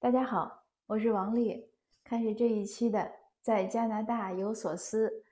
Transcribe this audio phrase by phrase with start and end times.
[0.00, 1.72] 大家好，我是王丽。
[2.04, 3.10] 开始这一期的
[3.42, 5.24] 在加拿大有所思。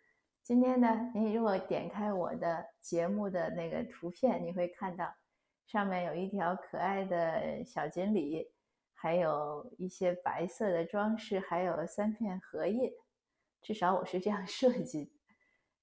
[0.42, 5.14] 今天呢，你如果点开我的节目的那个图片，你会看到
[5.68, 8.50] 上面有一条可爱的小锦鲤，
[8.92, 12.92] 还有一些白色的装饰，还有三片荷叶。
[13.62, 15.12] 至少我是这样 设计。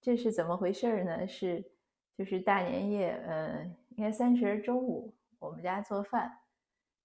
[0.02, 1.26] 这是怎么回事呢？
[1.26, 1.72] 是
[2.18, 6.40] 就是大年夜，呃，应该三十中午，我们家做饭，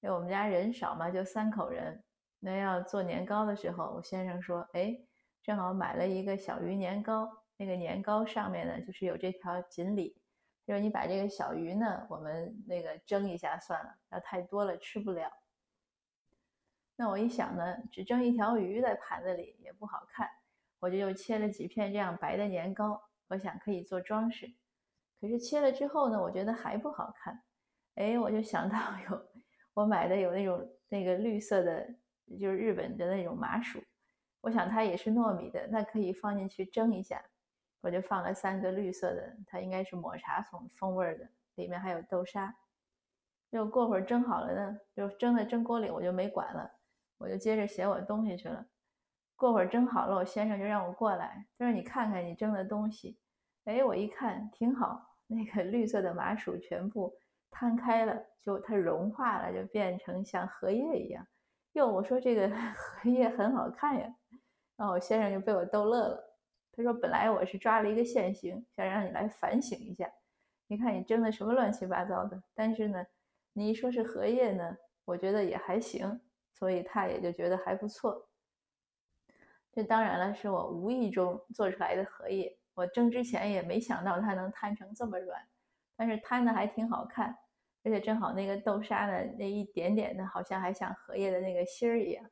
[0.01, 2.03] 因为我们家人少嘛，就三口人。
[2.41, 4.97] 那要做年糕的时候，我先生说：“哎，
[5.43, 7.29] 正好买了一个小鱼年糕。”
[7.61, 10.17] 那个年糕上面呢，就是有这条锦鲤，
[10.65, 15.29] 就是你把这个小鱼呢，我们那个蒸一下算了，要太多了吃不了。
[16.95, 20.31] 那我一想呢，只蒸一条鱼在盘子里也不好看，
[20.79, 24.55] 我就又切了几片这样白的年糕，我想可以做装饰。
[25.21, 27.43] 可是切了之后呢，我觉得还不好看。
[27.97, 28.77] 哎，我就想到
[29.11, 29.27] 有
[29.79, 31.89] 我买的有那种那个绿色的，
[32.41, 33.81] 就是日本的那种麻薯，
[34.41, 37.23] 我想它也是糯米的，那可以放进去蒸一下。
[37.81, 42.53] 我就放了三个绿色的，它应该是抹茶风风味的，里面还有豆沙。
[43.53, 46.69] 就过会儿蒸好了呢，就蒸在蒸锅里，我就没管了，
[47.17, 48.67] 我就接着写我东西去了。
[49.37, 53.17] 过会儿蒸好了，我先生就让我过来，他说：“你看看你蒸的东西。”
[53.63, 57.17] 哎，我一看挺好，那个绿色的麻薯全部
[57.51, 61.27] 摊开了，就它融化了，就变成像荷叶一样。
[61.73, 64.15] 哟，我说这个 荷叶很好看呀，
[64.77, 66.25] 然后我先生就被我逗乐了。
[66.73, 70.09] 他说：“本来我是抓了一个现行，想让你来反省一下。
[70.69, 72.41] 你看你蒸的什么乱七八糟的。
[72.55, 73.05] 但是呢，
[73.53, 76.21] 你一说是荷叶呢，我觉得也还行，
[76.55, 78.29] 所以他也就觉得还不错。
[79.73, 82.57] 这当然了，是我无意中做出来的荷叶。
[82.75, 85.45] 我蒸之前也没想到它能摊成这么软，
[85.99, 87.37] 但是摊的还挺好看，
[87.83, 92.25] 而且正好那个豆沙的，那一点点的，好像还像荷叶的那个芯儿一样。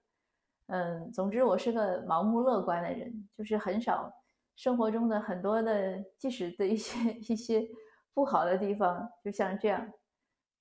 [0.68, 4.10] 嗯，总之我是个盲目乐观的人，就是很少。”
[4.56, 7.68] 生活中的很多的，即使的一些 一些
[8.14, 9.92] 不好的地方，就像这样，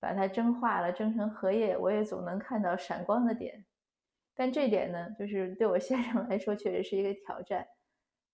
[0.01, 3.65] 把它蒸化了，蒸成荷叶，我也总能看到闪光的点。
[4.35, 7.65] 但这点呢，就是对我先生来说，确实是一个挑战。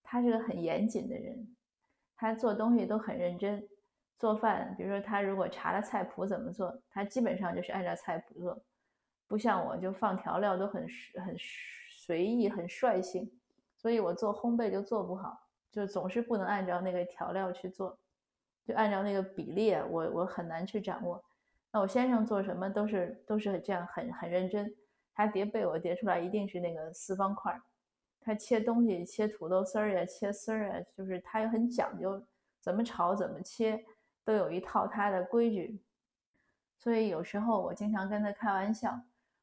[0.01, 1.55] 他是个很严谨的人，
[2.15, 3.63] 他做东西都很认真。
[4.21, 8.61] 做饭，比如说他如果查了菜谱怎么做，他基本上就是按照菜谱做，
[9.27, 10.87] 不像我就放调料都很
[11.25, 11.35] 很
[11.89, 13.27] 随意、很率性，
[13.75, 15.35] 所以我做烘焙就做不好。
[15.71, 17.97] 就总是不能按照那个调料去做，
[18.63, 21.23] 就按照那个比例，我我很难去掌握。
[21.71, 24.71] 那我先生做什么都是都是这样很很认真，
[25.15, 27.59] 他叠被我叠出来一定是那个四方块儿。
[28.19, 32.21] 他切东西切土豆丝儿呀，切丝儿啊，就是他也很讲究，
[32.59, 33.83] 怎么炒怎么切
[34.23, 35.81] 都有一套他的规矩。
[36.77, 38.99] 所以有时候我经常跟他开玩笑，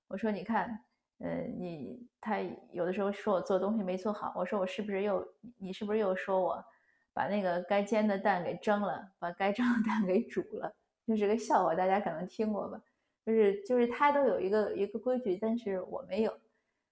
[0.09, 0.85] 我说你看。
[1.21, 2.39] 呃，你他
[2.71, 5.27] 有的时候说我做东西没做好，我说我是不是又
[5.59, 6.65] 你是不是又说我
[7.13, 10.73] 把那个该煎的蛋给蒸了，把该 蒸的蛋给煮了，
[11.05, 12.81] 就是个笑话，大家可能听过吧？
[13.27, 16.33] 就是就是他都有一个一个规矩，但是我没有。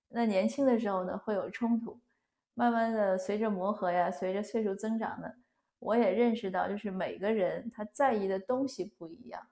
[0.09, 1.97] 那年轻的时候呢会有冲突，
[2.55, 5.33] 慢慢的随着磨合呀，随着岁数增长呢，
[5.79, 9.47] 我也认识到，就是每个人他在意的东西不一样。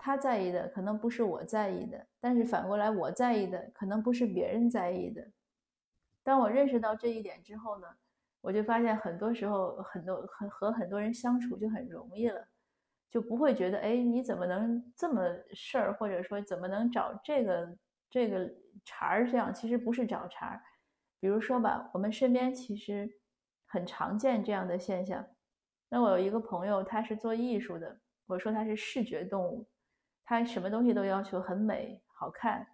[0.00, 5.26] 他在意的可能不是我在意的，但是反过来我在意的可能不是别人在意的。
[6.22, 7.88] 当我认识到这一点之后呢，
[8.40, 12.46] 我就发现很多时候很多和和很多人相处就很容易了，
[13.10, 15.20] 就不会觉得哎你怎么能这么
[15.52, 17.76] 事儿，或者说怎么能找这个
[18.08, 18.48] 这个
[18.84, 20.62] 茬儿这样，其实不是找茬儿。
[21.18, 23.10] 比如说吧，我们身边其实
[23.66, 25.26] 很常见这样的现象。
[25.88, 29.66] 那我有一个朋友，他是做艺术的，我说他是视觉动物。
[30.24, 32.66] 他什么东西都要求很美好看，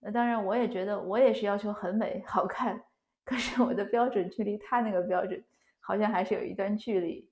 [0.00, 2.82] 那当然我也觉得我也是要求很美好看，
[3.24, 5.40] 可是我的标准距离他那个标准
[5.78, 7.30] 好像还是有一段距离。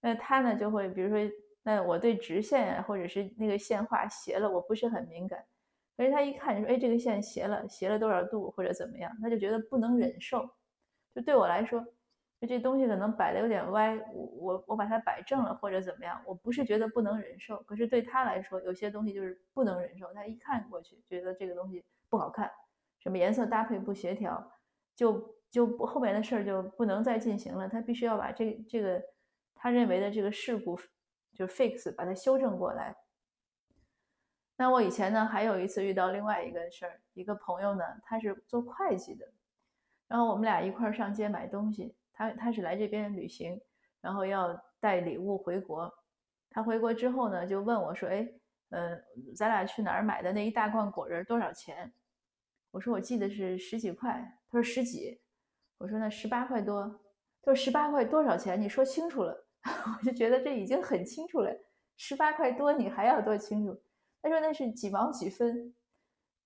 [0.00, 1.32] 那他呢就会比如说，
[1.62, 5.44] 那我对直线啊或者是那个线画斜了，我不是很敏感，
[5.96, 10.50] 可是他一看你说，哎，这个线斜了，斜了多少度或者怎么样，他就觉得不能忍受。
[11.14, 11.86] 就对我来说。
[12.40, 20.12] 就这东西可能摆的有点歪，我我我把它摆正了或者怎么样，我不是觉得不能忍受，可是对他来说，有些东西就是不能忍受。
[20.14, 22.48] 他一看过去，觉得这个东西不好看，
[23.00, 24.52] 什么颜色搭配不协调，
[24.94, 27.68] 就就不后面的事儿就不能再进行了。
[27.68, 29.02] 他必须要把这这个
[29.56, 30.78] 他认为的这个事故
[31.32, 32.94] 就 fix，把它修正过来。
[34.56, 39.26] 那我以前呢，还有一次遇到另外一个事儿，一个朋友呢，他是做会计的，
[40.06, 41.96] 然后我们俩一块儿上街买东西。
[42.18, 43.60] 他他是来这边旅行，
[44.00, 45.88] 然后要带礼物回国。
[46.50, 48.28] 他回国之后呢，就问我说：“哎，
[48.70, 49.00] 呃，
[49.36, 51.92] 咱俩去哪儿买的那一大罐果仁多少钱？”
[52.72, 54.10] 我说我记得是十几块，
[54.50, 55.20] 他说十几，
[55.78, 56.82] 我说那十八块多，
[57.40, 58.60] 他说十八块多少钱？
[58.60, 61.56] 你说清楚了，我就觉得这已经很清楚了，
[61.96, 63.80] 十八块多你还要多清楚？
[64.20, 65.72] 他说那是几毛几分，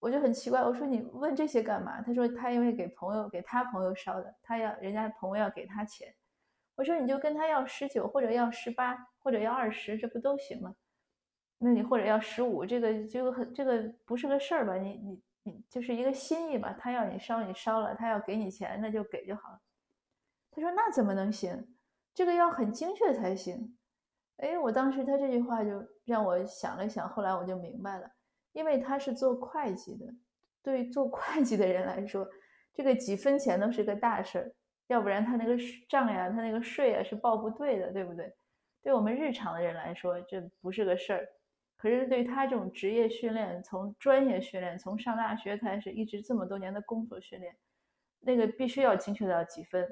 [0.02, 2.02] 我就很奇怪，我说你问这些干嘛？
[2.02, 6.12] 他说他因为给朋友给他朋友烧的，他要人家朋友要给他钱，
[6.75, 10.75] 我说你就跟他要十九或者要十八或者要二十，这不都行吗？
[11.58, 14.75] 那你或者要十五，这个就很这个不是个事儿吧？
[14.75, 16.75] 你你你就是一个心意吧。
[16.76, 19.60] 他要你烧你烧了，他要给你钱那就给就好了。
[20.50, 21.76] 他说那怎么能行？
[22.12, 23.78] 这个要很精确才行。
[24.38, 28.10] 哎，我当时他这句话就让我想了想，后来我就明白了，
[28.52, 30.06] 因为他是做会计的，
[30.62, 32.28] 对做会计的人来说，
[32.75, 34.52] 这个几分钱都是个大事儿，
[34.88, 35.56] 要不然他那个
[35.88, 38.32] 账呀，他那个税啊是报不对的，对不对？
[38.82, 41.28] 对我们日常的人来说，这不是个事儿。
[41.76, 47.56] 可是对他这种职业训练，从专业训练，从上大学开始，一直这么多年的工作训练，
[48.20, 49.88] 那个必须要精确到几分。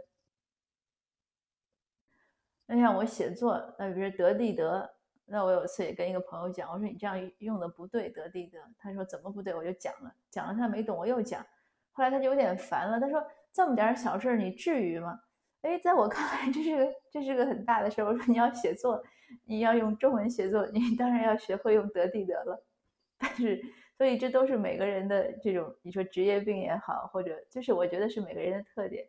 [2.66, 4.94] 那像我写作，那比如得地得，
[5.30, 8.58] 那我有一次也跟一个朋友讲，我说你这样用的不对，得地得。
[8.78, 9.54] 他说怎么不对？
[9.54, 11.40] 我就讲了，讲了他没懂，我又讲。
[11.92, 15.20] 后来他就有点烦了，他说这么点小事儿你至于吗？
[15.62, 18.06] 哎，在我看来这是个这是个很大的事儿。
[18.06, 19.02] 我说你要写作。
[19.44, 22.66] 你要用中文写作，你当然要学会用得地得了。
[23.16, 23.62] 但是，
[23.96, 29.06] 所以这都是每个人的这种，你说职业病也好，或者就是我觉得是每个人的特点。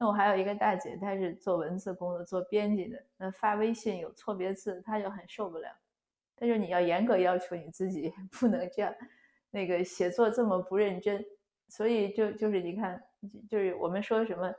[0.00, 5.68] 那我还有一个大姐，她是做文字工作、做编辑的，那发微信有错别字，她就很受不了。
[6.34, 8.92] 但是你要严格要求你自己， 不能这样，
[9.50, 11.24] 那个写作这么不认真。
[11.68, 13.00] 所以就就是你看，
[13.48, 14.52] 就是我们说什么，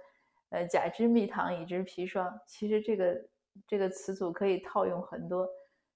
[0.51, 3.21] 呃，甲之蜜糖，乙之砒霜，其实这个。
[3.67, 5.45] 这个词组可以套用很多，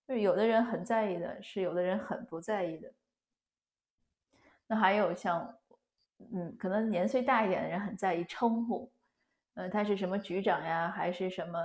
[0.05, 2.91] 就是有的人很在意的，是有的人很不在意的。
[4.67, 5.57] 那还有像，
[6.33, 8.91] 嗯，可能年岁大一点的人很在意称呼，
[9.55, 11.59] 呃，他是什么局长呀，还是什么，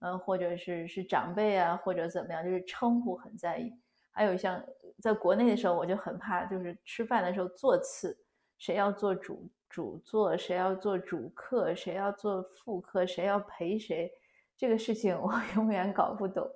[0.00, 3.72] 呃，或者是是长辈啊，或者怎么样，就是称呼很在意。
[4.10, 4.62] 还有像
[5.00, 8.16] 在国内的时候，我就很怕，就是吃饭的时候座次，
[8.58, 14.12] 谁要做主主座，谁要做主客，谁要做副客，谁要陪谁。
[14.56, 16.46] 这个事情 我永远搞不懂，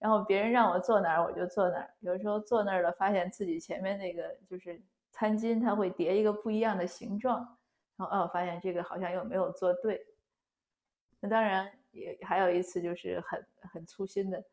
[0.00, 4.82] 然后别人让我坐哪儿我就坐哪儿，有时候坐那儿了，发现自己前面那个就是
[5.12, 7.38] 餐巾，它会叠一个不一样的形状，
[7.96, 10.04] 然后哦，发现这个好像又没有做对。
[11.24, 14.44] 那当然也还有一次就是很很粗心的，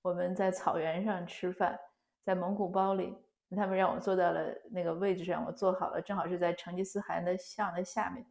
[0.00, 1.78] 我们在草原上吃饭，
[2.24, 3.14] 在蒙古包里，
[3.50, 8.24] 他们让我坐到了那个位置上，我坐好了，正好是在成吉思汗的像的下面，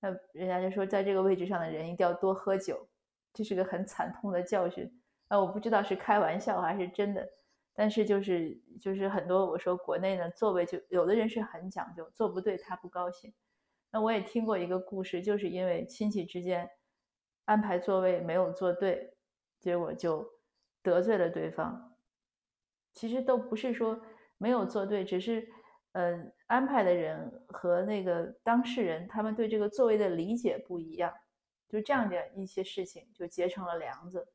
[0.00, 2.88] 那人家就说在这个位置上的人一定要多喝酒。
[3.34, 4.90] 这是个很惨痛的教训，
[5.28, 7.28] 啊，我不知道是开玩笑还是真的，
[7.74, 13.32] 但是就是就是很多我说国内呢座位就有的人是很讲究，坐不对他不高兴。
[13.92, 16.68] 那我也听过一个故事，就是因为亲戚之间
[17.48, 19.16] 安排座位没有坐对，
[19.58, 20.30] 结果就
[20.82, 21.96] 得罪了对方。
[22.92, 23.98] 其实都不是说
[24.36, 25.48] 没有坐对，只是
[25.92, 31.12] 呃安排的人和那个当事人他们对这个座位的理解不一样。
[31.70, 34.28] 就这样的一些事情就结成了梁子。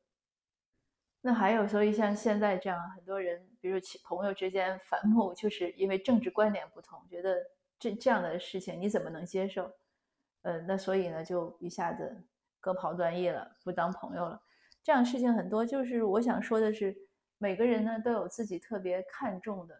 [1.20, 7.44] 那还有，所以像现在这样，很多人，比如朋友之间反目，就是因为政治观点不同，觉得
[7.78, 9.72] 这这样的事情你怎么能接受？
[10.42, 12.24] 呃，那所以呢，就一下子
[12.64, 14.40] 各跑断翼了，不当朋友了。
[14.82, 16.96] 这样事情很多，就是我想说的是，
[17.36, 19.78] 每个人呢都有自己特别看重的，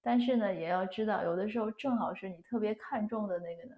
[0.00, 3.74] 但是呢，也要知道，有的时候正好是你特别看重的那个呢，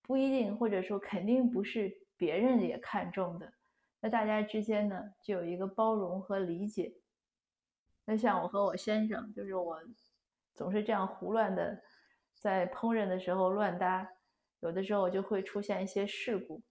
[0.00, 1.94] 不一定，或者说肯定不是。
[2.16, 3.52] 别人也看重的，
[4.00, 6.94] 那大家之间呢就有一个包容和理解。
[8.04, 9.82] 那像我和我先生，就是我
[10.54, 11.82] 总是这样胡乱的
[12.32, 14.08] 在烹饪的时候乱搭，
[14.60, 16.62] 有的时候就会出现一些事故。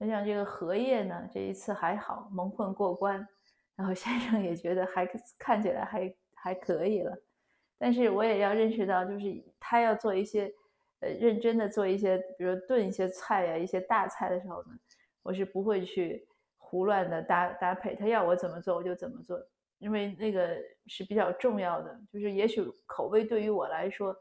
[0.00, 3.28] 那像这个荷叶呢，这一次还好蒙混过关，
[3.76, 5.06] 然后先生也觉得还
[5.38, 7.16] 看起来还还可以了。
[7.78, 10.52] 但是我也要认识到，就是他要做一些。
[11.02, 14.78] 呃，认真的做一些，比如炖一些菜呀，一些大菜的时候呢，
[15.22, 16.28] 我是不会去
[16.58, 17.94] 胡乱的搭搭配。
[17.94, 19.42] 他要我怎么做，我就怎么做，
[19.78, 20.54] 因为那个
[20.88, 21.98] 是比较重要的。
[22.12, 24.14] 就是也许口味对于我来说，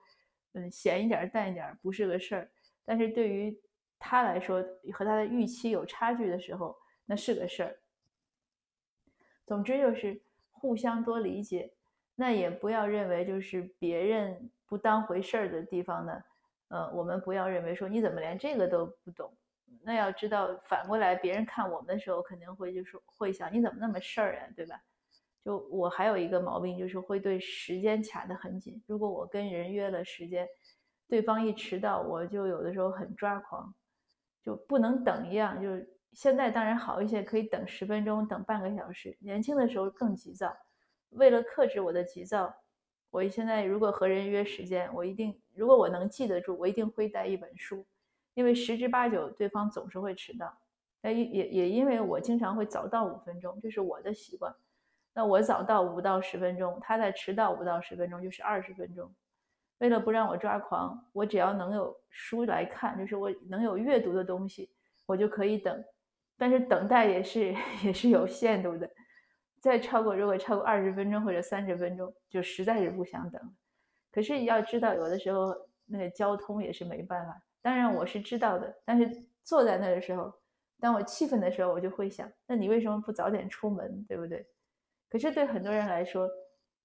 [0.53, 2.49] 嗯，咸一点淡一点不是个事儿，
[2.85, 3.53] 但是对于
[3.99, 4.63] 他来说，
[4.93, 6.75] 和他的预期有差距的时候，
[7.05, 7.77] 那是个事儿。
[9.45, 11.73] 总之就是互相多理解，
[12.15, 16.23] 那也不要认为就是别人不当回事儿的地方呢。
[16.69, 19.35] 呃，我们不要认为说你怎么连这个都不懂，
[19.81, 24.79] 那要知道反过来，别人看我们的时候肯定会就是会想你怎么那么事儿呀，对吧？
[25.43, 28.79] 就我还有一个毛病，就是会对时间卡得很紧。
[28.85, 30.47] 如果我跟人约了时间，
[31.07, 33.73] 对方一迟到，我就有的时候很抓狂，
[34.49, 35.61] 就不能等一样。
[35.61, 39.15] 就是现在当然好一些，可以等十分钟，等半个小时。
[39.21, 40.55] 年轻的时候更急躁，
[41.11, 42.51] 为了克制我的急躁，
[43.11, 47.85] 我现在如果和人约时间，我一定如果我能记得住，我一定会带一本书，
[48.33, 50.57] 因为十之八九对方总是会迟到。
[51.03, 54.53] 哎，也也因为我经常会早到五分钟，这是我的习惯。
[55.13, 59.13] 那我早到五到十分钟，他在迟到五到十分钟，就是二十分钟。
[59.79, 64.69] 为了不让我抓狂，我只要能有书来看，就是我能有阅读的东西，
[65.05, 65.83] 我就可以等。
[66.37, 68.89] 但是等待也是 也是有限度的，
[69.59, 73.41] 再超过如果超过二十分钟或者三十分钟，就实在是不想等。
[74.11, 75.53] 可是要知道，有的时候
[75.85, 77.41] 那个交通也是没办法。
[77.61, 80.33] 当然我是知道的，但是坐在那的时候，
[80.79, 84.45] 当我气愤的时候，我就会想：那你为什么不早点出门，对不对？
[85.09, 86.29] 可是对很多人来说，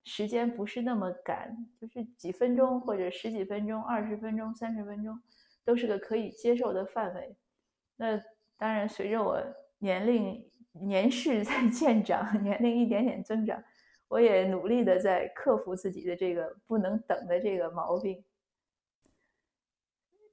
[0.05, 5.19] 时间不是那么赶，就是几分钟或者十几分钟、二十分钟、三十分钟，
[5.65, 7.37] 都是个可以接受的范围。
[7.97, 8.17] 那
[8.59, 9.41] 当然，随着我
[9.79, 13.65] 年龄年事在 渐长，年龄一点点增长，
[14.09, 18.23] 我也努力的在克服自己的这个不能等的这个毛病。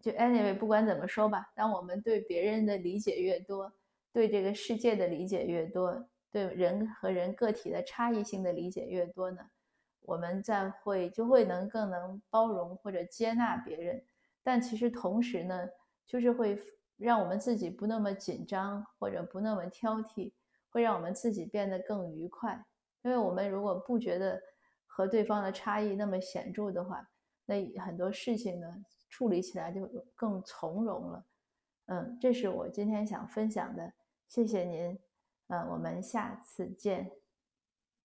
[0.01, 3.71] 就 anyway，不管怎么说吧，当我们对别人的理解越多，
[4.11, 9.49] 对这个世界的理解越多，对人和人个体的差异性的理解越多呢？
[10.01, 14.03] 我们在会就会能更能包容或者接纳别人，
[14.43, 15.69] 但其实同时呢，
[16.05, 16.59] 就是会
[16.97, 20.33] 让我们自己不那么紧张或者不那么挑剔，
[20.69, 22.63] 会让我们自己变得更愉快。
[23.03, 24.41] 因为我们如果不觉得
[24.85, 27.07] 和对方的差异那么显著的话，
[27.45, 31.25] 那很多事情呢处理起来就更从容了。
[31.87, 33.93] 嗯，这是我今天想分享的，
[34.27, 34.99] 谢谢您。
[35.47, 37.20] 嗯，我们下次见。